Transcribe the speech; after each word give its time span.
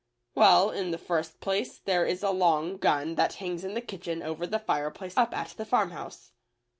Well, 0.33 0.71
in 0.71 0.89
the 0.89 0.97
first 0.97 1.41
place 1.41 1.77
there 1.77 2.07
is 2.07 2.23
a 2.23 2.31
long 2.31 2.77
gun 2.77 3.13
that 3.13 3.33
hangs 3.35 3.63
in 3.63 3.75
the 3.75 3.81
kitchen 3.81 4.23
over 4.23 4.47
the 4.47 4.57
fireplace 4.57 5.15
up 5.15 5.31
at 5.37 5.49
the 5.49 5.63
farmhouse. 5.63 6.31